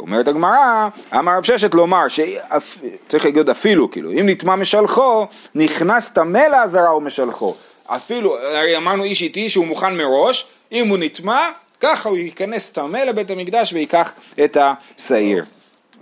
[0.00, 6.08] אומרת הגמרא, אמר רב ששת לומר, שאפ- צריך להגיד אפילו, כאילו, אם נטמא משלחו, נכנס
[6.08, 7.54] טמא לעזרה ומשלחו.
[7.86, 11.48] אפילו, הרי אמרנו איש איתי שהוא מוכן מראש, אם הוא נטמא,
[11.80, 14.12] ככה הוא ייכנס טמא לבית המקדש ויקח
[14.44, 15.44] את השעיר.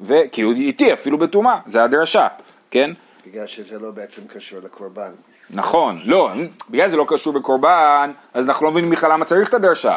[0.03, 2.27] וכאילו איתי אפילו בטומאה, זה הדרשה,
[2.71, 2.91] כן?
[3.27, 5.11] בגלל שזה לא בעצם קשור לקורבן.
[5.51, 6.31] נכון, לא,
[6.71, 9.97] בגלל זה לא קשור בקורבן, אז אנחנו לא מבינים בכלל למה צריך את הדרשה.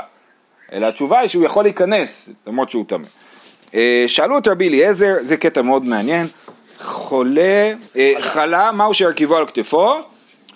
[0.72, 3.06] אלא התשובה היא שהוא יכול להיכנס, למרות שהוא טמא.
[3.76, 6.28] אה, שאלו את רבי אליעזר, זה קטע מאוד מעניין,
[6.80, 9.94] חולה, אה, חלה, מהו שהרכיבו על כתפו?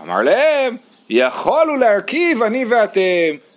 [0.02, 0.78] אמר להם,
[1.10, 3.00] יכול הוא להרכיב אני ואתם,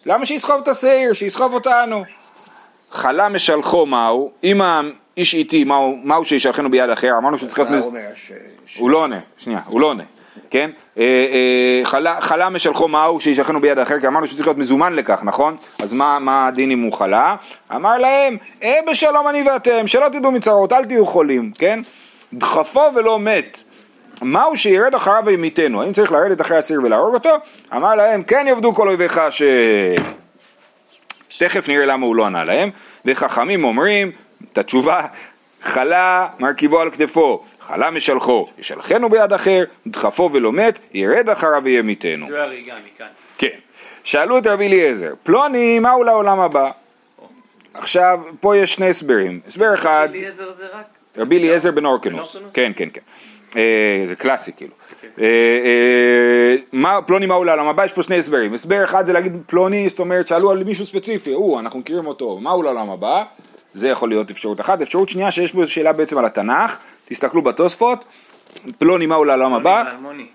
[0.06, 2.04] למה שיסחוב את השעיר, שיסחוב אותנו?
[2.90, 7.84] חלה משלחו מהו, אם האיש איתי מהו, מהו שישלחנו ביד אחר, אמרנו שצריך להיות...
[8.78, 10.04] הוא לא עונה, שנייה, הוא לא עונה,
[10.50, 10.70] כן?
[10.98, 15.56] אה, אה, חלה, משלחו מהו שישלחנו ביד אחר, כי אמרנו שצריך להיות מזומן לכך, נכון?
[15.82, 17.36] אז מה הדין אם הוא חלה?
[17.74, 21.80] אמר להם, אה בשלום אני ואתם, שלא תדעו מצרות, אל תהיו חולים, כן?
[22.32, 23.58] דחפו ולא מת.
[24.22, 25.82] מהו שירד אחריו וימיתנו?
[25.82, 27.30] האם צריך לרדת אחרי הסיר ולהרוג אותו?
[27.76, 29.42] אמר להם, כן יעבדו כל אויביך ש...
[31.38, 32.70] תכף נראה למה הוא לא ענה להם,
[33.04, 34.10] וחכמים אומרים
[34.52, 35.06] את התשובה,
[35.62, 42.26] חלה מרכיבו על כתפו, חלה משלחו, ישלחנו ביד אחר, דחפו ולא מת, ירד אחריו וימיתנו.
[42.30, 43.06] זה הריגה מכאן.
[43.38, 43.58] כן.
[44.04, 46.70] שאלו את רבי אליעזר, פלוני, מהו לעולם הבא?
[47.74, 49.40] עכשיו, פה יש שני הסברים.
[49.46, 50.84] הסבר אחד, אליעזר זה רק?
[51.16, 52.36] רבי אליעזר בן אורקנוס.
[52.52, 53.00] כן, כן, כן.
[53.56, 54.72] אה, זה קלאסי כאילו.
[55.20, 55.24] אה,
[55.64, 57.84] אה, מה, פלוני מהו לעולם הבא?
[57.84, 58.54] יש פה שני הסברים.
[58.54, 62.38] הסבר אחד זה להגיד פלוני, זאת אומרת שאלו על מישהו ספציפי, הוא, אנחנו מכירים אותו,
[62.40, 63.24] מהו לעולם הבא?
[63.74, 64.80] זה יכול להיות אפשרות אחת.
[64.82, 66.78] אפשרות שנייה שיש פה שאלה בעצם על התנ"ך,
[67.08, 68.04] תסתכלו בתוספות,
[68.78, 69.82] פלוני מהו לעולם הבא?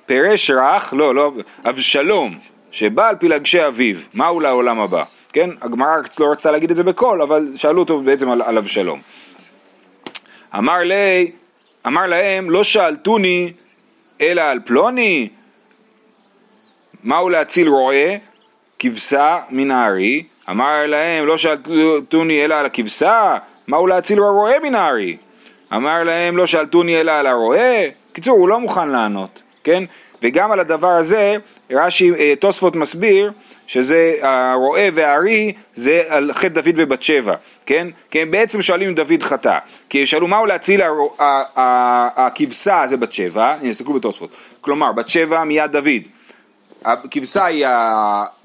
[0.05, 1.31] פירש רך, לא, לא,
[1.65, 2.37] אבשלום,
[2.71, 5.03] שבא על פלגשי אביו, מהו לעולם הבא?
[5.33, 9.01] כן, הגמרא לא רצתה להגיד את זה בקול, אבל שאלו אותו בעצם על, על אבשלום.
[10.57, 11.31] אמר לי,
[11.87, 13.53] אמר להם, לא שאלתוני
[14.21, 15.29] אלא על פלוני,
[17.03, 18.15] מהו להציל רועה?
[18.79, 20.23] כבשה מן הארי.
[20.49, 25.17] אמר להם, לא שאלתוני אלא על הכבשה, מהו להציל הרועה מן הארי?
[25.75, 27.81] אמר להם, לא שאלתוני אלא על הרועה.
[28.13, 29.83] קיצור, הוא לא מוכן לענות, כן?
[30.23, 31.35] וגם על הדבר הזה,
[31.71, 33.31] רש"י, אה, תוספות מסביר,
[33.67, 37.87] שזה הרועה והארי, זה על חטא דוד ובת שבע, כן?
[38.11, 39.57] כי הם בעצם שואלים אם דוד חטא.
[39.89, 41.23] כי שאלו מהו להציל הרו- ה-
[41.59, 44.29] ה- הכבשה זה בת שבע, הנה תסתכלו בתוספות,
[44.61, 46.01] כלומר בת שבע מיד דוד.
[46.85, 47.65] הכבשה היא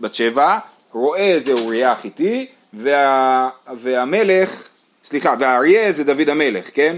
[0.00, 0.58] בת שבע,
[0.92, 4.68] רועה זה אוריה החיתי, וה, והמלך,
[5.04, 6.96] סליחה, והאריה זה דוד המלך, כן?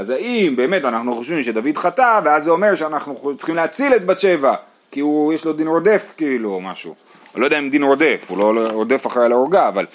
[0.00, 4.20] אז האם באמת אנחנו חושבים שדוד חטא, ואז זה אומר שאנחנו צריכים להציל את בת
[4.20, 4.54] שבע,
[4.90, 6.94] כי הוא, יש לו דין רודף כאילו או משהו.
[7.34, 9.86] אני לא יודע אם דין רודף, הוא לא רודף אחרי על ההורגה, אבל,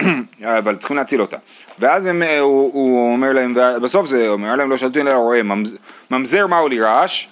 [0.58, 1.36] אבל צריכים להציל אותה.
[1.78, 5.76] ואז הם, הוא, הוא אומר להם, בסוף זה אומר להם לא שלטו אלא רואה, ממז-
[6.10, 7.28] ממזר מהו לירש?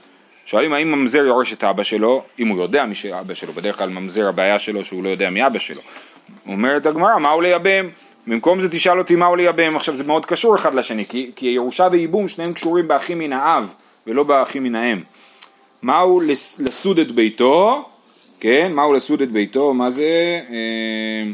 [0.46, 3.88] שואלים האם ממזר יורש את אבא שלו, אם הוא יודע מי שאבא שלו, בדרך כלל
[3.88, 5.80] ממזר הבעיה שלו שהוא לא יודע מי אבא שלו.
[6.48, 7.88] אומרת הגמרא, מהו לייבם?
[8.26, 11.88] במקום זה תשאל אותי מהו לייבם, עכשיו זה מאוד קשור אחד לשני, כי, כי ירושה
[11.92, 13.74] וייבום שניהם קשורים באחים מן האב
[14.06, 15.00] ולא באחים מן האם.
[15.82, 17.88] מהו לס- לסוד את ביתו,
[18.40, 21.30] כן, מהו לסוד את ביתו, מה זה, אה,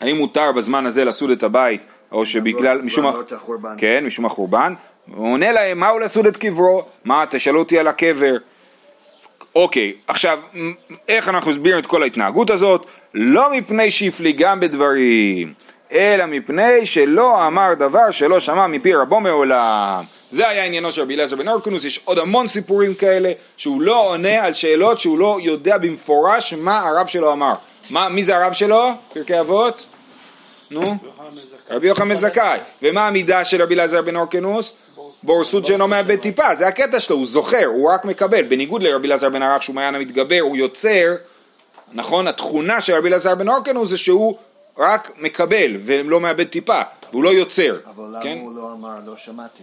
[0.00, 1.80] האם מותר בזמן הזה לסוד את הבית,
[2.12, 3.74] או שבגלל, משום, החורבן.
[3.78, 4.74] כן, משום החורבן,
[5.14, 8.36] הוא עונה להם, מהו לסוד את קברו, מה, תשאלו אותי על הקבר,
[9.54, 10.38] אוקיי, עכשיו,
[11.08, 12.86] איך אנחנו מסבירים את כל ההתנהגות הזאת?
[13.14, 15.52] לא מפני שהפליגם בדברים,
[15.92, 20.04] אלא מפני שלא אמר דבר שלא שמע מפי רבו מעולם.
[20.30, 24.08] זה היה עניינו של רבי אליעזר בן אורקונוס, יש עוד המון סיפורים כאלה, שהוא לא
[24.08, 27.52] עונה על שאלות שהוא לא יודע במפורש מה הרב שלו אמר.
[27.90, 28.90] מה, מי זה הרב שלו?
[29.12, 29.86] פרקי אבות?
[30.70, 30.96] נו?
[31.70, 32.58] רבי יוחנן זכאי.
[32.82, 34.76] ומה המידה של רבי אליעזר בן אורקנוס?
[35.22, 38.42] בורסות שאינו מאבד טיפה, זה הקטע שלו, הוא זוכר, הוא רק מקבל.
[38.42, 41.14] בניגוד לרבי אליעזר בן ערך שהוא מעיין המתגבר, הוא יוצר,
[41.92, 42.26] נכון?
[42.26, 44.36] התכונה של רבי אליעזר בן אורקנוס זה שהוא
[44.78, 47.76] רק מקבל ולא מאבד טיפה, והוא לא יוצר.
[47.86, 48.38] אבל למה כן?
[48.40, 49.62] הוא לא אמר לא שמעתי?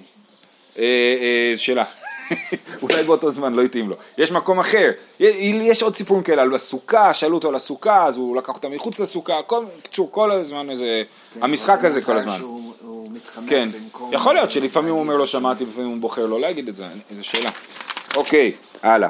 [0.80, 1.84] אה, אה, שאלה.
[2.82, 3.96] אולי באותו זמן לא התאים לו.
[4.18, 4.92] יש מקום אחר.
[5.20, 9.00] יש, עוד סיפורים כאלה על הסוכה, שאלו אותו על הסוכה, אז הוא לקח אותה מחוץ
[9.00, 9.42] לסוכה.
[9.48, 11.04] כל, בקיצור, כל הזמן איזה...
[11.42, 12.38] המשחק הזה כל הזמן.
[12.38, 14.14] שהוא הוא מתחמק כן, במקום...
[14.14, 17.24] יכול להיות שלפעמים הוא אומר לא שמעתי, לפעמים הוא בוחר לא להגיד את זה, איזו
[17.24, 17.50] שאלה.
[18.16, 18.52] אוקיי,
[18.84, 19.10] הלאה.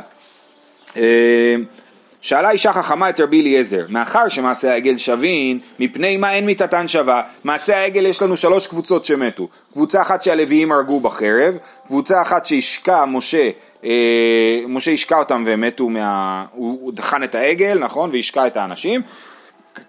[2.24, 7.22] שאלה אישה חכמה את רבי אליעזר, מאחר שמעשה העגל שווין, מפני מה אין מיתתן שווה?
[7.44, 9.48] מעשה העגל יש לנו שלוש קבוצות שמתו.
[9.74, 11.58] קבוצה אחת שהלוויים הרגו בחרב,
[11.88, 13.50] קבוצה אחת שהשקע משה,
[13.84, 16.46] אה, משה השקע אותם והם מתו מה...
[16.52, 18.10] הוא הוא דחן את העגל, נכון?
[18.14, 19.02] והשקע את האנשים.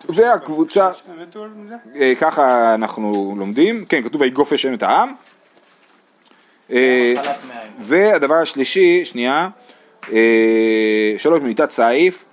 [0.09, 0.91] והקבוצה...
[1.97, 5.13] אה, ככה אנחנו לומדים, כן, כתוב ויגוף השם את העם.
[6.73, 7.13] אה.
[7.81, 9.49] והדבר השלישי, שנייה,
[11.19, 12.25] שלוש מיתת סעיף,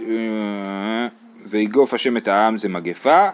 [0.00, 0.06] אה,
[1.46, 3.28] ויגוף השם את העם זה מגפה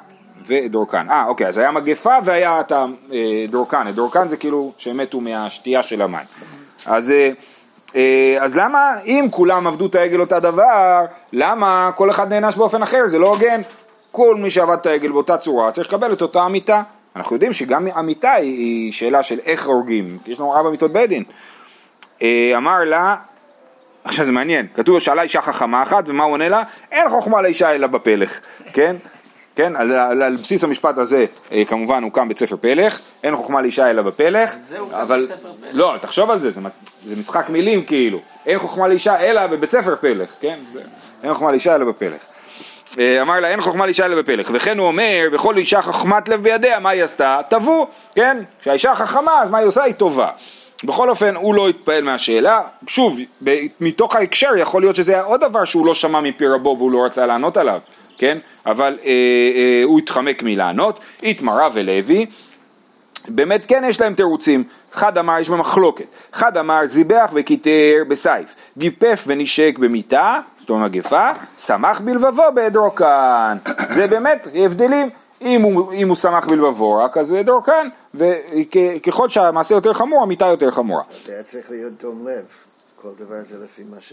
[0.46, 1.06] ודורקן.
[1.10, 6.02] אה, אוקיי, אז היה מגפה והיה את הדורקן, הדורקן זה כאילו שהם מתו מהשתייה של
[6.02, 6.26] המים.
[6.86, 7.30] אז, אה,
[7.96, 12.82] אה, אז למה, אם כולם עבדו את העגל אותה דבר, למה כל אחד נענש באופן
[12.82, 13.02] אחר?
[13.06, 13.60] זה לא הוגן.
[14.12, 16.82] כל מי שעבד את העגל באותה צורה צריך לקבל את אותה המיתה.
[17.16, 21.24] אנחנו יודעים שגם המיתה היא, שאלה של איך הורגים, יש לנו ארבע מיתות בית דין.
[22.22, 23.16] אה, אמר לה,
[24.04, 26.62] עכשיו זה מעניין, כתוב שאלה אישה חכמה אחת, ומה הוא עונה לה?
[26.92, 28.40] אין חוכמה לאישה אלא בפלך,
[28.72, 28.96] כן?
[29.56, 33.62] כן, על, על, על בסיס המשפט הזה אה, כמובן הוקם בית ספר פלך, אין חוכמה
[33.62, 35.70] לאישה אלא בפלך, זה הוקם אבל, בית ספר פלך.
[35.72, 36.60] לא, תחשוב על זה, זה,
[37.06, 40.58] זה משחק מילים כאילו, אין חוכמה לאישה אלא בבית ספר פלך, כן?
[40.72, 40.80] זה,
[41.22, 42.20] אין חוכמה לאישה אלא בפלך.
[42.98, 46.42] אה, אמר לה אין חוכמה לאישה אלא בפלך וכן הוא אומר וכל אישה חכמת לב
[46.42, 47.40] בידיה מה היא עשתה?
[47.48, 48.36] תבוא, כן?
[48.60, 49.82] כשהאישה חכמה אז מה היא עושה?
[49.82, 50.28] היא טובה
[50.84, 52.60] בכל אופן הוא לא התפעל מהשאלה.
[52.86, 53.18] שוב
[53.80, 57.04] מתוך ההקשר יכול להיות שזה היה עוד דבר שהוא לא שמע מפי רבו והוא לא
[57.04, 57.80] רצה לענות עליו
[58.18, 58.38] כן?
[58.66, 61.00] אבל אה, אה, הוא התחמק מלענות.
[61.22, 62.26] התמרה ולוי
[63.28, 69.24] באמת כן יש להם תירוצים, אחד אמר יש במחלוקת, אחד אמר זיבח וכיתר בסייף, גיפף
[69.26, 73.56] ונשק במיטה, זאת אומרת מגפה, שמח בלבבו בדרוקן,
[73.88, 75.10] זה באמת הבדלים,
[75.42, 80.46] אם הוא, אם הוא שמח בלבבו רק אז זה דרוקן, וככל שהמעשה יותר חמור המיטה
[80.46, 82.44] יותר חמורה, זה היה צריך להיות דום לב.
[83.02, 84.12] כל דבר זה לפי מה ש...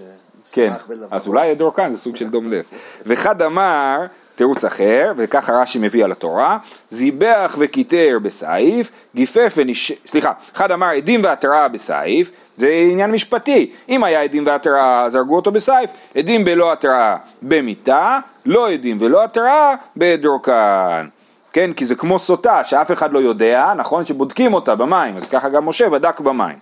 [0.52, 0.72] כן.
[1.12, 2.64] אז אולי דורקן זה סוג של דום לב.
[3.06, 3.98] ואחד אמר,
[4.36, 6.58] תירוץ אחר, וככה רש"י מביא על התורה,
[6.90, 9.92] זיבח וכיתר בסעיף, גיפף ונש...
[10.06, 15.36] סליחה, אחד אמר עדים והתראה בסעיף, זה עניין משפטי, אם היה עדים והתראה אז הרגו
[15.36, 21.08] אותו בסעיף, עדים בלא התראה במיתה, לא עדים ולא התראה בדורקן.
[21.54, 24.06] כן, כי זה כמו סוטה שאף אחד לא יודע, נכון?
[24.06, 26.56] שבודקים אותה במים, אז ככה גם משה בדק במים.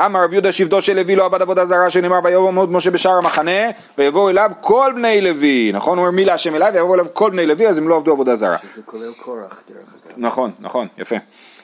[0.00, 3.12] אמר רב יהודה שבטו של לוי לא עבד עבודה זרה שנאמר ויבוא מאוד משה בשער
[3.12, 7.30] המחנה ויבואו אליו כל בני לוי נכון הוא אומר מי להשם אליי ויבואו אליו כל
[7.30, 10.14] בני לוי אז הם לא עבדו עבודה זרה שזה כולל קורח, דרך אגב.
[10.16, 11.16] נכון נכון יפה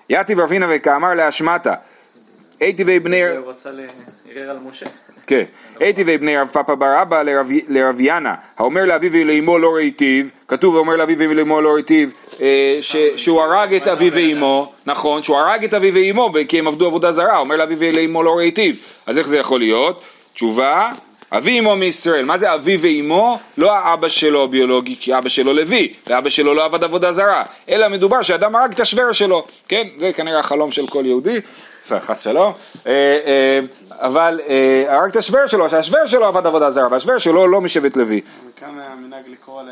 [0.09, 1.75] יתיב רבינה וכאמר להשמטה
[2.61, 3.81] הייתי ובני הוא רצה ל...
[4.31, 4.87] ערער על משה.
[5.27, 5.43] כן,
[5.81, 7.23] הייתי ובני רב פאפא בר אבא
[7.69, 12.09] לרב- ינא, האומר לאביו ולאמו לא ראיתיו, כתוב ואומר לאביו ולאמו לא ראיתיו,
[12.43, 12.79] אה,
[13.17, 17.13] שהוא הרג את אביו ואמו, נכון, שהוא הרג את אביו ואמו כי הם עבדו עבודה
[17.13, 18.75] זרה, אומר לאביו ולאמו לא ראיתיו,
[19.07, 20.03] אז איך זה יכול להיות?
[20.35, 20.91] תשובה,
[21.37, 23.39] אבי אמו מישראל, מה זה אבי ואמו?
[23.59, 27.89] לא האבא שלו הביולוגי, כי אבא שלו לוי, ואבא שלו לא עבד עבודה זרה, אלא
[27.89, 29.87] מדובר שאדם הרג את השוור שלו, כן?
[29.99, 31.41] זה כנראה החלום של כל יהודי,
[32.01, 32.53] חס שלום,
[32.87, 32.93] אה,
[33.27, 37.61] אה, אבל אה, הרג את השוור שלו, שהשוור שלו עבד עבודה זרה, והשוור שלו לא
[37.61, 38.21] משבט לוי.
[38.49, 39.63] וכאן המנהג לקרוא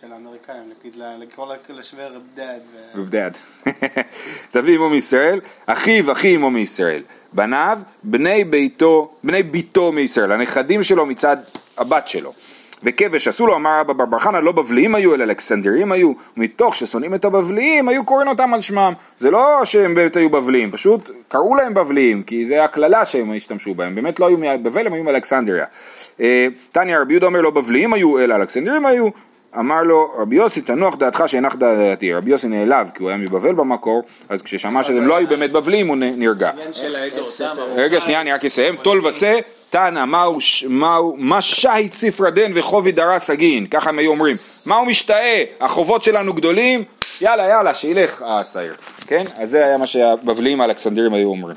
[0.00, 2.58] של האמריקאים, נגיד לקרוא לשוור דד.
[2.74, 3.30] ו- ובדד.
[4.52, 11.06] תביא אמו מישראל, אחיו אחי אמו מישראל, בניו בני ביתו, בני ביתו מישראל, הנכדים שלו
[11.06, 11.36] מצד
[11.78, 12.32] הבת שלו.
[12.84, 17.14] וכבש עשו לו, אמר רבא בר חנא, לא בבליים היו, אלא אלכסנדרים היו, ומתוך ששונאים
[17.14, 18.92] את הבבליים, היו קוראים אותם על שמם.
[19.16, 23.74] זה לא שהם באמת היו בבליים, פשוט קראו להם בבליים, כי זה הקללה שהם השתמשו
[23.74, 25.64] בהם, באמת לא היו מבבל, הם היו מאלכסנדריה.
[26.20, 29.08] אה, תניא רבי יהודה אומר, לא בבליים היו, אלא אלכסנדרים היו,
[29.58, 33.54] אמר לו רבי יוסי תנוח דעתך שאינך דעתי, רבי יוסי נעלב כי הוא היה מבבל
[33.54, 36.50] במקור, אז כששמע שהם לא היו באמת בבלים הוא נרגע.
[37.74, 39.38] רגע שנייה אני רק אסיים, תול וצא,
[39.72, 44.76] תנא מהו, מהו, מה שהית ספרא דן וחובי דרס הגין, ככה הם היו אומרים, מה
[44.76, 46.84] הוא משתאה, החובות שלנו גדולים,
[47.20, 48.74] יאללה יאללה שילך השעיר,
[49.06, 49.24] כן?
[49.36, 51.50] אז זה היה מה שהבבלים האלכסנדרים היו אומרים.